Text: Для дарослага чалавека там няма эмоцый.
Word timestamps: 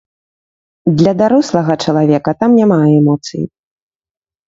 Для 1.01 1.13
дарослага 1.21 1.73
чалавека 1.85 2.31
там 2.43 2.59
няма 2.63 2.81
эмоцый. 2.99 3.43